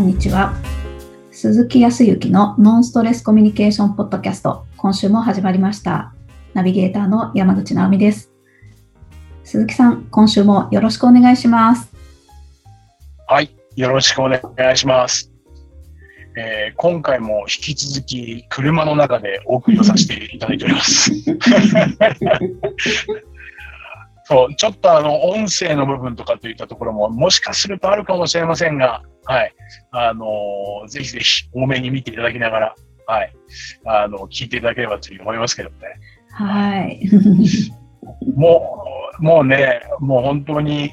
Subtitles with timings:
[0.00, 0.54] こんにちは。
[1.30, 6.14] 鈴木康之のノンストレスコミュニケーションポッドキャスト、今週も始まりました。
[6.54, 8.32] ナビゲーターの山口直美です。
[9.44, 11.92] 鈴木さん、今週もよろしくお願いします。
[13.28, 14.40] はい、よろしくお願
[14.72, 15.30] いします。
[16.34, 21.12] えー今回も引き続き車の中でお送りをさせていただいております。
[24.30, 29.52] そう、ちょっとあの、音声の部分とかといったところも、もしかするとあるかもしれませんが、はい。
[29.90, 32.74] あのーぜひぜひ多めに見ていただきながら、
[33.06, 33.32] はい。
[33.86, 35.76] あの、聞いていただければという思いますけどね。
[36.30, 37.10] はい。
[38.36, 38.84] も
[39.18, 40.92] う、もうね、もう本当に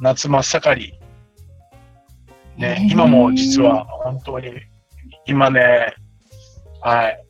[0.00, 0.98] 夏真っ盛り。
[2.56, 4.52] ね今も実は本当に、
[5.26, 5.94] 今ね、
[6.80, 7.24] はい、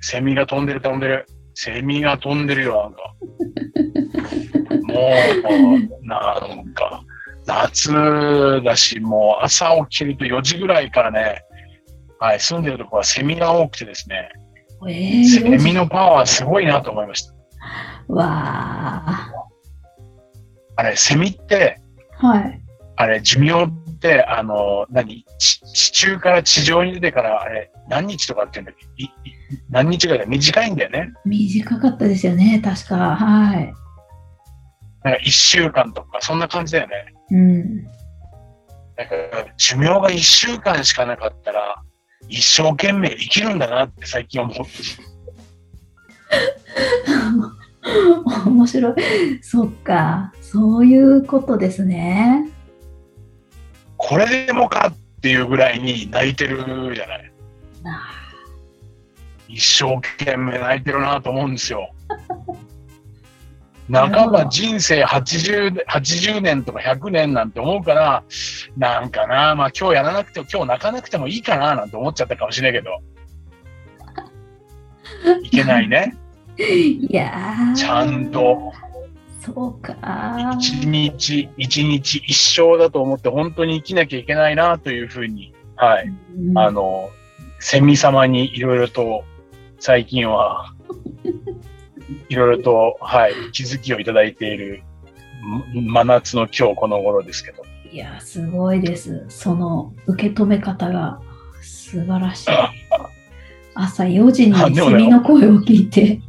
[0.00, 1.26] セミが飛んでる飛んでる。
[1.54, 3.14] セミが飛んでるよ、なんか。
[4.96, 7.02] もう、なんか、
[7.46, 7.92] 夏
[8.64, 11.42] だし、もう朝起きると4時ぐらいからね、
[12.18, 14.30] はい、住んでるところはセミが多くてですね、
[14.88, 17.34] えセー、ミのパワーすごいなと思いました。
[18.08, 19.32] わあ。
[20.76, 21.80] あれ、セミって、
[22.18, 22.62] はい。
[22.96, 29.02] あれ、寿命って、あの、何地地中から地上に出てから、あれ、何日とかって言うんだっけ？
[29.02, 29.10] いい
[29.70, 30.26] 何日ぐらいだ？
[30.26, 31.12] 短いんだよね。
[31.24, 33.16] 短かったですよね、確か。
[33.16, 33.72] はい。
[35.06, 37.14] なんか一週間とか、そんな感じだよね。
[37.30, 37.84] うん。
[38.96, 41.80] だから、寿命が一週間しかなかったら、
[42.28, 44.56] 一生懸命生きるんだなって最近思う。
[48.50, 48.94] 面白い。
[49.42, 50.32] そっか。
[50.40, 52.50] そういうことですね。
[53.96, 56.64] これでもかっていうぐらいに泣いてる
[56.96, 57.32] じゃない。
[57.84, 58.02] な
[59.46, 61.94] 一生懸命泣いてるなと思うんですよ。
[63.90, 68.24] 半ば人生 80, 80年とか100年なんて思うから、
[68.76, 73.00] なんかな、まあ今日やらなくても、今日泣かなくてもいいかななんて思っちゃったかもしれないけど。
[75.42, 76.16] いけないね。
[76.58, 78.72] いやーちゃんと、
[79.40, 79.94] そうか。
[80.58, 86.12] 一日、一日一生だと思って本当に生きなきゃいけないなというふうに、はい。
[86.36, 87.10] うんあの、
[87.60, 89.24] セミ様にいろいろと、
[89.78, 90.74] 最近は、
[92.28, 94.82] いろいろと、はい、気づきをいただいている、
[95.74, 97.64] ん真夏の今日この頃ですけど。
[97.90, 99.24] いや、すごいです。
[99.28, 101.20] その受け止め方が
[101.62, 102.50] 素晴らしい。
[103.74, 106.20] 朝4時にセミの声を聞いて、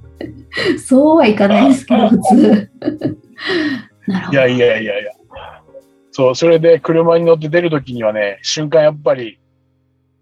[0.77, 2.71] そうはいかないですけど、普通。
[4.31, 5.11] いやいやいやいや。
[6.11, 9.39] そう、それで車に乗って出るときにはね、瞬間やっぱり、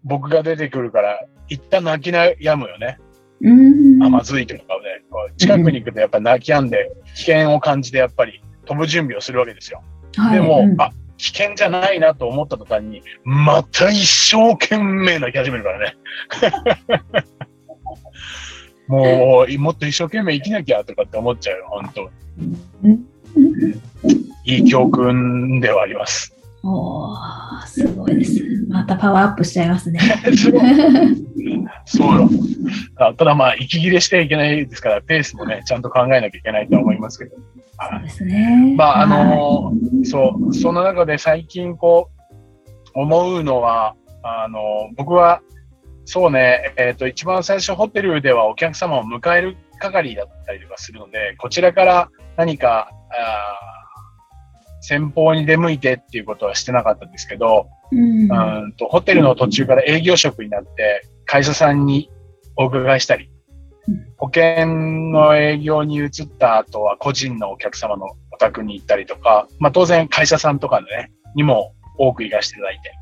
[0.04, 2.98] 僕が出てくるから、一旦泣き悩むよね。
[3.40, 3.50] う
[3.98, 4.02] ん。
[4.02, 4.95] あ、まずいとかね。
[5.36, 9.82] 近くに行くとやっぱ泣き止んで、危険を感じてやっぱり飛ぶ準備をするわけですよ。
[10.16, 15.96] はいでも、うんあ、危険じゃないなと思った途端に、また一生懸命泣き始めるからね。
[18.88, 22.10] もう、もっと一生懸命生きなきゃとかって思っちゃうよ、本当
[22.84, 23.06] うん
[24.44, 26.35] いい教訓ではあります。
[26.68, 28.42] おーすごいです。
[28.68, 30.00] またパワーアップしちゃいますね。
[30.36, 30.52] そう
[31.86, 32.28] そうよ
[32.96, 37.36] あただまあ、息切れしてはいけないですから、ペースもね、ちゃんと考えなきゃいけないとは思いますけど。
[37.36, 38.74] そうですね。
[38.76, 39.72] まあ、あはいの
[40.04, 42.10] そう、その中で最近こ
[42.94, 43.94] う、思うのは、
[44.24, 44.58] あの
[44.96, 45.40] 僕は、
[46.04, 53.75] そうね、えっ、と、一番最初ホテルではお客様を迎える係だったりとかするので、こちらから何か、あー
[54.86, 58.30] 先方に出向いてっていうことはしてなかったんですけど、うん。
[58.30, 62.10] うんとホテルの途中から営業職になって、会社さんに
[62.56, 63.28] お伺いしたり
[63.88, 64.66] うん、保険
[65.12, 72.92] の営業に移った後は個人のお客様のお宅に行ったりとか、まあ当然会社さんとかでね、にも多く行かせていただいて、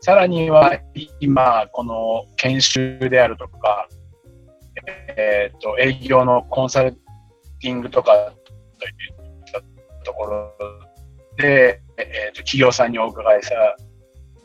[0.00, 0.78] さらには
[1.20, 3.88] 今、この研修であるとか、
[5.16, 6.92] えっ、と、営業のコンサル
[7.60, 8.12] ティングとか
[8.78, 9.19] といったと
[10.20, 10.54] ころ。
[11.36, 13.50] で、えっ、と、企業さんにお伺いさ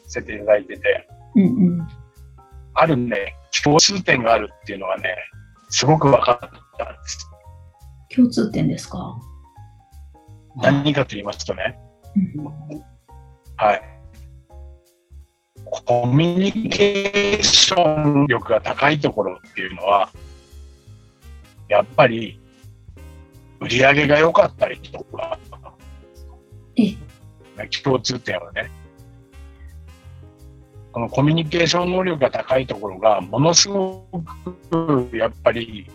[0.07, 1.47] せていただいてて、うんう
[1.81, 1.87] ん。
[2.73, 5.15] あるね、共通点があるっていうのがね、
[5.69, 7.29] すごく分かったんです。
[8.15, 9.15] 共通点ですか？
[10.57, 11.77] 何かと言いますとね、
[12.15, 12.83] うん
[13.57, 13.81] はい。
[15.65, 20.09] コミュニケーション力が高いところっていうのは、
[21.67, 22.39] やっぱり、
[23.59, 25.44] 売り上げが良かったりとか、え
[27.83, 28.69] 共通点はね、
[30.91, 34.07] このコミュニケーション能力が高いところが、ものすご
[34.71, 35.89] く、やっぱり、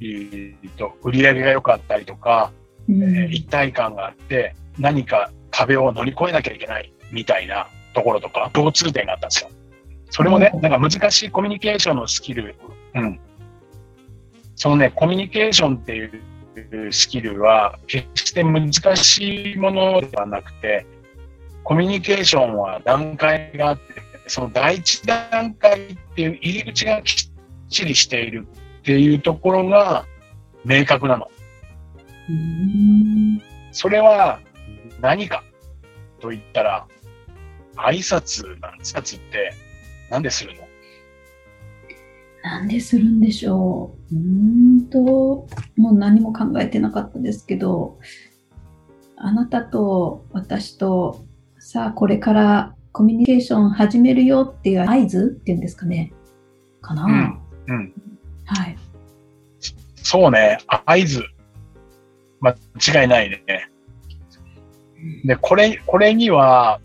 [0.00, 2.52] えーと売り上げが良かったりとか、
[2.88, 9.50] うんえー一体感があって、何か壁を乗り越えなきゃいけないみたいな、ところとか、共通点があったんですよ。
[10.10, 12.54] それもねう、んなんか難しいコミュニケーションのスキル、
[12.94, 13.20] うん。
[14.54, 16.04] そのね、コミュニケーションってい
[16.86, 20.86] うスキルは、決して難しいものではなくて、
[21.64, 23.82] コミュニケーションは段階があって、
[24.26, 27.32] その第一段階っていう入り口がきっ
[27.68, 28.46] ちりしている
[28.80, 30.04] っていうところが
[30.64, 31.28] 明確なの。
[33.72, 34.40] それは
[35.00, 35.44] 何か
[36.20, 36.86] と言ったら、
[37.76, 38.94] 挨拶なんです。
[38.94, 39.54] 挨拶って
[40.10, 40.62] 何でするの？
[42.44, 44.14] なんでするんでしょう。
[44.14, 47.98] うんと、もう何も考えてなかったですけど、
[49.16, 51.24] あなたと私と、
[51.72, 56.12] さあこれからコミュニケーション始めるよっていう合図っていうんですかね。
[56.82, 57.40] かな、うん。
[57.66, 57.92] うん。
[58.44, 58.76] はい。
[59.96, 61.24] そうね、合図。
[62.42, 63.70] 間違いないね。
[65.24, 66.78] で、これ、これには、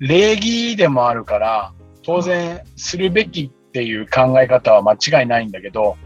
[0.00, 1.72] 礼儀でもあるから、
[2.02, 5.96] 当然するべきっていう考え方は間違いないんだけど、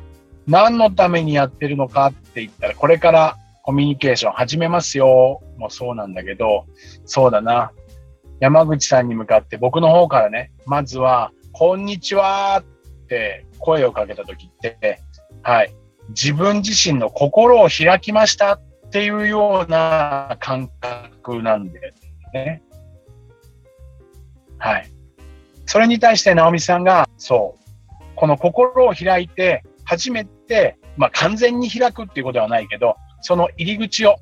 [0.46, 6.66] 何のためにやってるのかって言ったら、これからコミュニケーション始めますよもそうなんだけど、
[7.06, 7.72] そうだな。
[8.38, 15.00] 山口さんに向かって僕の方からね、まずは、こんにちはって声をかけた時って、
[15.42, 15.74] はい。
[16.10, 21.94] 自分自身の心を開きましたっていうような感覚なんで
[22.34, 22.62] ね。
[24.58, 24.90] はい。
[25.64, 34.16] それに対して直美さんが、そう、この心を開いて、初めて、まあ完全に開くっていうことはないけど、その入り口を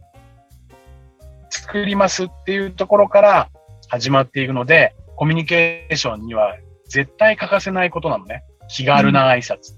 [1.50, 3.50] 作りますっていうところから
[3.88, 6.56] 始まっていくので、コミュニケーションには
[6.88, 8.44] 絶対欠かせないことなのね。
[8.69, 9.75] 気軽な挨拶。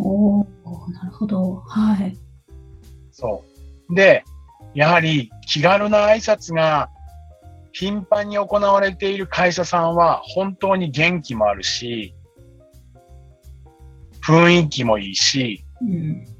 [0.00, 0.46] おお
[0.90, 1.62] なるほど。
[1.64, 2.18] はい。
[3.12, 3.44] そ
[3.88, 3.94] う。
[3.94, 4.24] で、
[4.74, 6.90] やはり気軽な挨拶が
[7.72, 12.16] 頻繁に行われている会社さんは本当に元気もあるし、
[14.26, 16.35] 雰囲気もいいし、うん。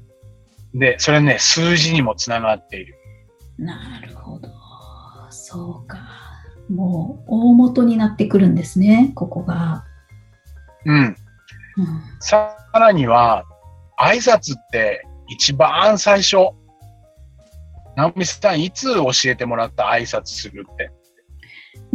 [0.79, 2.95] で、それね、数字にもつながっている。
[3.57, 4.49] なるほど。
[5.29, 5.99] そうか。
[6.69, 9.85] もう大元になってくるんですね、ここが。
[10.85, 10.97] うん。
[10.97, 11.15] うん。
[12.19, 13.45] さらには、
[13.99, 16.49] 挨拶って一番最初、
[17.95, 19.85] 直美さんいつ教えてもらった？
[19.85, 20.91] 挨拶するって。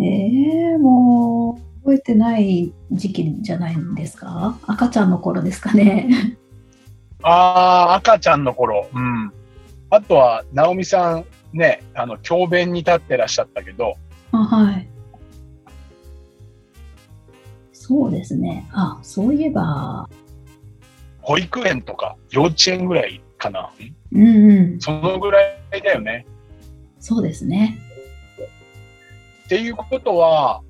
[0.00, 4.58] ええもう覚えてない時期じゃないんですか？
[4.66, 6.36] 赤ちゃんの頃ですかね。
[7.22, 8.88] ああ、赤ちゃんの頃。
[8.92, 9.32] うん。
[9.90, 13.94] あとは、直美さんね、あの、教鞭に立ってらっしゃったけど、
[14.32, 14.88] あ、はい。
[17.72, 18.68] そうですね。
[18.72, 20.08] あ、そういえば、
[21.20, 23.70] 保育園とか幼稚園ぐらいかな。
[24.12, 26.26] うんうん、そのぐらいだよね。
[26.98, 27.78] そうですね。
[29.44, 30.62] っていうことは、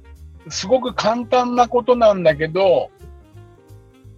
[0.49, 2.91] すごく簡単なことなんだけど、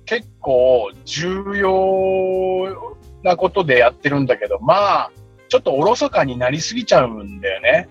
[0.06, 5.10] 結構重要なことでやってるんだけど、まあ、
[5.48, 7.88] ちょっとおろそかになりすぎちゃうんだよね。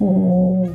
[0.00, 0.72] おー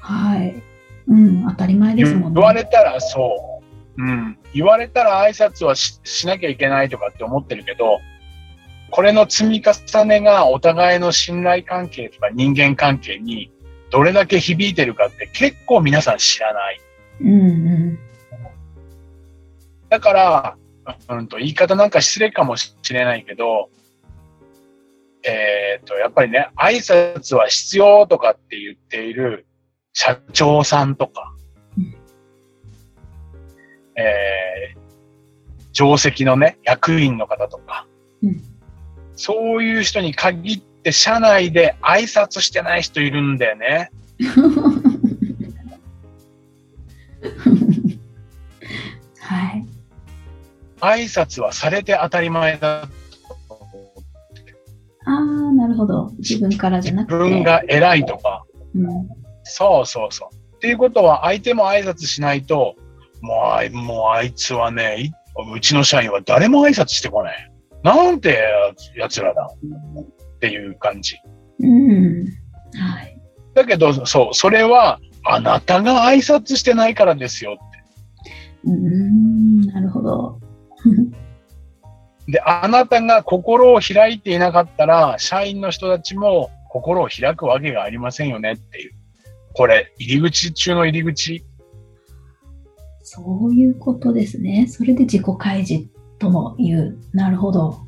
[0.00, 0.62] はい。
[1.06, 2.40] うん、当たり前ですもんね。
[2.40, 3.62] 言われたらそ
[3.98, 4.02] う。
[4.02, 4.38] うん。
[4.54, 7.98] 言われたら挨拶はししなきゃいけないとかって思ってるけど、
[8.90, 13.50] これの積み重ねがお互いの信頼関係とか人間関係に
[13.90, 16.80] どれだけ響いてるかって結構皆さん知らない。
[17.20, 17.34] うんう
[17.92, 17.98] ん。
[19.88, 20.56] だから、
[21.08, 23.70] うんと、言い方なんか失礼かもしれないけど、
[25.24, 29.46] えっ、と、やっぱりね、挨拶は必要とかって言っている
[29.92, 31.34] 社長さんとか、
[31.76, 31.96] うん
[33.96, 34.78] えー
[35.72, 37.86] 上席のね、役員の方とか、
[38.22, 38.42] うん
[39.14, 43.90] そういう人に限って社内で挨拶してない人いるんだよね。
[50.80, 52.88] 挨拶はされて当たり前だ。
[55.04, 56.12] ああ、なるほど。
[56.18, 57.14] 自分からじゃなくて。
[57.14, 58.44] 自分が偉いとか、
[58.74, 59.08] うん。
[59.44, 60.34] そうそうそう。
[60.56, 62.74] っていうことは、相手も挨拶しないと、
[63.22, 65.12] もうあい、もうあいつはね、い
[65.54, 67.52] うちの社員は誰も挨拶してこない。
[67.82, 68.38] なんて
[68.96, 69.46] やつらだ。
[69.46, 71.16] っていう感じ。
[71.60, 72.24] うん。
[72.74, 73.18] はい。
[73.54, 77.78] だけど、そう、それは、あなたが挨拶してないからですよって。
[78.64, 80.40] うん、なるほど。
[82.28, 88.92] で、あなたが心を開いていなかったら、社員の人たちも心を開くわけがありませんよねっていう。
[89.54, 91.44] これ、入り口中の入り口。
[93.02, 94.66] そういうことですね。
[94.68, 96.98] それで自己開示とも言う。
[97.14, 97.78] なるほど。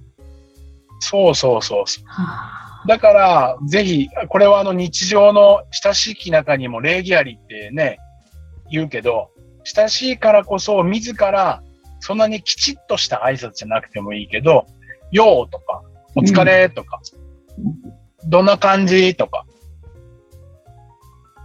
[1.01, 2.05] そうそうそうそう。
[2.07, 2.87] はあ。
[2.87, 7.99] だから、ぜひ、これはあの日常の親しき中にも礼儀ありってね、
[8.71, 9.31] 言うけど、
[9.65, 11.63] 親しいからこそ自ら、
[12.01, 14.67] そんなにきちっとした挨拶じゃなくてもいいけど、
[15.11, 15.83] ようとか、
[16.17, 17.01] お疲れとか、
[18.27, 19.47] どんな感じとか、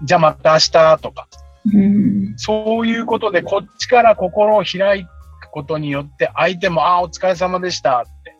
[0.03, 1.27] じゃあまた明日とか、
[1.73, 2.33] うん。
[2.37, 8.35] そういうことでこっちから心を開くことによって相手も、ああ、お疲れ様でしたって。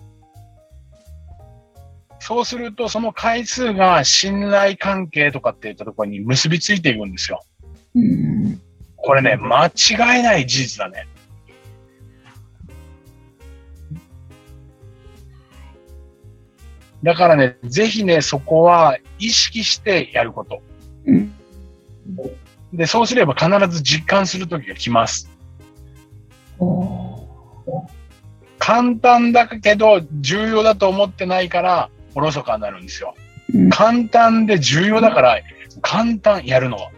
[2.20, 7.42] そうすると、その回数が信頼関係とかっていったところに結びついていくんですよ。
[7.96, 8.62] うん。
[8.96, 11.08] これね、間違いない事実だね。
[17.06, 20.64] だからね、ぜひね、そこは意識してやること。
[21.06, 21.32] うん。
[22.74, 25.30] で、そうすれば必ず実感する時が来ます。
[26.58, 27.28] お
[28.58, 33.14] 簡単だけど重要だと思ってないから、おろそかになるんですよ。
[33.54, 35.40] うん簡単で重要だから、
[35.84, 36.90] 簡単やるのは。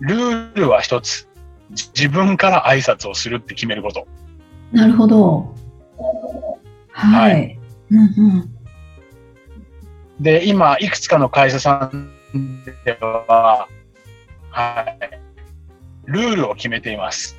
[0.00, 1.28] ルールは一つ。
[1.70, 4.08] じ自分から挨拶をするって決めること。
[4.72, 5.54] なるほど。
[6.90, 7.32] はい。
[7.32, 7.58] はい
[7.92, 8.51] うんうん。
[10.22, 12.12] で、今、いくつかの会社さん
[12.84, 13.66] では、
[14.50, 15.20] はい。
[16.06, 17.36] ルールを決めています。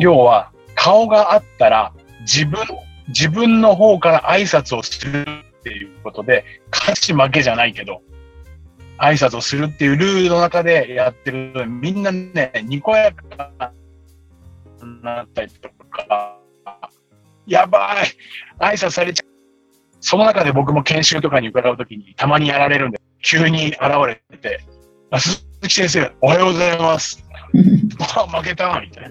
[0.00, 2.60] 要は、顔があったら、自分、
[3.08, 5.26] 自分の方から挨拶をする
[5.58, 8.02] っていうことで、勝ち負けじゃないけど、
[8.98, 13.72] 挨拶をするっていうルールの中でやってると、みんなね、にこやか
[14.80, 16.38] になったりとか、
[17.48, 18.06] やばい
[18.60, 19.29] 挨拶されちゃう。
[20.00, 24.60] その中で僕も研修とかに伺うときにたまにやられるんで、急に現れて、
[25.10, 27.24] あ鈴木先生、おはようございます。
[28.16, 29.10] あ、負けたみたいな。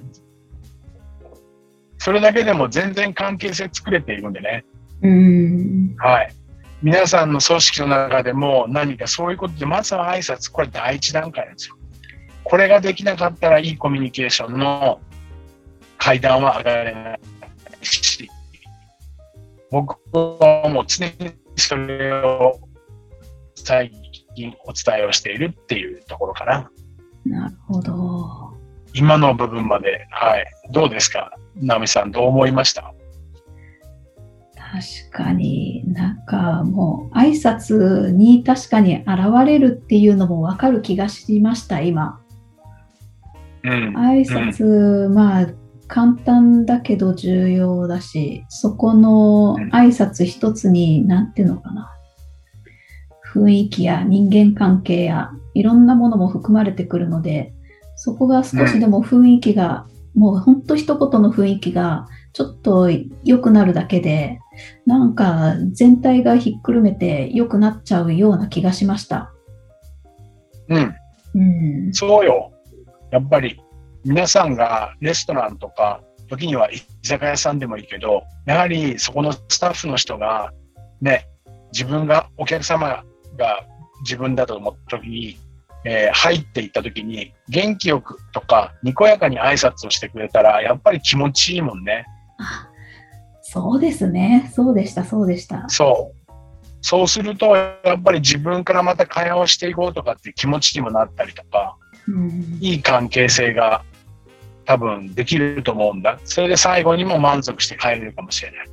[1.97, 4.65] それだけでも全然関係性作れているんでね。
[5.01, 5.95] うん。
[5.97, 6.33] はい。
[6.81, 11.75] 皆さんの組織の中でも何かそういうことで、まずは挨拶、これ第一段階なんですよ。
[12.45, 15.01] これができなかったらいいコミュニケーションの
[15.97, 17.38] 階段は上がれないし、
[19.71, 21.13] 僕はもう常に
[21.55, 22.59] それを
[23.55, 23.91] 最
[24.35, 26.71] 近お伝えをしているっていうところかな。
[27.25, 28.57] なるほど。
[28.93, 30.45] 今の部分まで、はい。
[30.71, 31.31] どうですか？
[31.55, 32.93] 直美さん、どう思いました？
[35.11, 39.07] 確かになんかもう挨拶に確かに現
[39.45, 42.21] れるっていうのもわかる気がしました、今。
[43.63, 43.95] うん。
[43.97, 45.47] 挨拶、まあ
[45.89, 51.91] 簡単だけど重要だし、そこの挨拶一つに、なんていうのかな。
[53.33, 57.53] 雰囲気や人間関係やいろんなものも含まれてくるので、
[57.95, 62.89] そこが少しでも雰囲気が、もうほんと一言の雰囲気がちょっと
[63.23, 64.39] 良くなるだけで、
[64.85, 69.31] なんか全体がひっくるめて良くなっちゃうような気がしました。
[70.67, 70.95] うん。
[71.33, 71.93] うん。
[71.93, 72.51] そうよ。
[73.09, 73.59] やっぱり、
[74.05, 80.53] 皆さんがレストランとか、時には居酒屋さんでもいいけど、やはりそこのスタッフの人が、
[81.01, 81.27] ね、
[81.73, 83.03] 自分が、お客様
[83.37, 83.65] が
[84.01, 85.37] 自分だと思った時に、
[85.85, 92.05] えー入っていった時に、元気よくとか、にこやかに挨拶をしてくれたら、やっぱり気持ちいいもんね。
[92.37, 92.69] あ
[93.41, 94.51] そうですね。
[94.53, 95.67] そうでした、そうでした。
[95.69, 96.19] そう。
[96.81, 101.75] そうすると、やっぱり自分からまた会話をしていこうとかっていう気持ちにもなったりとか、
[102.07, 103.83] うん、いい関係性が
[104.69, 106.19] 多分できると思うんだ。
[106.25, 108.63] それで最後にも満足して帰れるかもしれな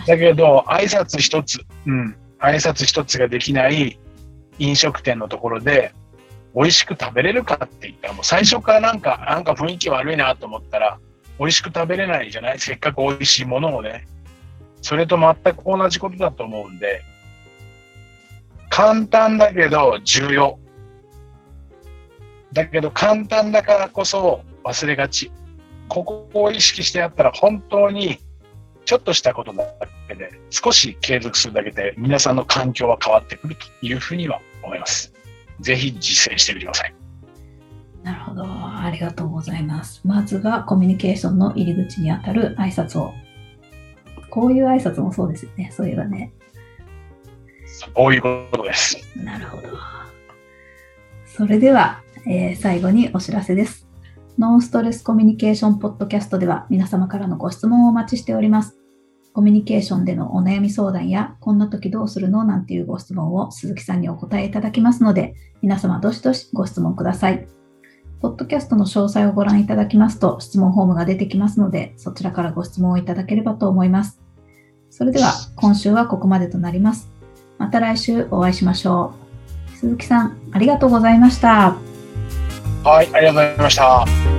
[0.00, 0.06] い。
[0.06, 3.98] だけど、挨拶一つ、うん、挨拶一つができない
[4.58, 5.92] 飲食店のところで、
[6.54, 10.98] 美味しく食べれるかって言ったら、もう最初からなんか、なんか雰囲気悪いなと思ったら、
[11.38, 12.58] 美味しく食べれないじゃない？
[12.58, 14.06] せっかく美味しいものをね。
[14.80, 17.02] それと全く同じことだと思うんで、
[18.70, 20.58] 簡単だけど重要。
[22.54, 25.30] だけど簡単だからこそ忘れがち。
[25.88, 28.18] ここを意識してやったら本当に
[28.84, 29.64] ちょっとしたことだ
[30.08, 35.12] けで少し継続するだけで皆さんの環境は変わってくるというふうには思います。
[35.60, 36.94] ぜひ実践してみてください。
[38.02, 38.44] なるほど。
[38.46, 40.00] ありがとうございます。
[40.04, 43.12] まずはコミュニケーションの入り口にあたる挨拶を。
[44.30, 45.70] こういう挨拶もそうですよね。
[45.74, 46.32] そういえばね。
[47.66, 48.98] そういうことです。
[49.16, 49.68] なるほど。
[51.26, 53.87] それでは、えー最後にお知らせです。
[54.38, 58.78] ノンストレスコミュニケーションポッドキャストでは皆様からのご質問をお待ちしております。
[59.32, 67.48] コミュニケーションでのお悩み相談や、こんな時どうするのなんていうご質問を鈴木さんにお答えいただきますので、皆様どしどしご質問ください。
[68.20, 74.20] ポッドキャストの詳細をご覧いただきますと、質問フォームが出てきますので、そちらからご質問をいただければと思います。
[74.88, 77.10] それでは、今週はここまでとなります。
[77.58, 79.14] また来週お会いしましょ
[79.74, 79.76] う。
[79.76, 81.76] 鈴木さん、ありがとうございました。
[82.88, 84.37] はい、ありがとうございました。